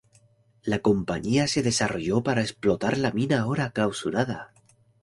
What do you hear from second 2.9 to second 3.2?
la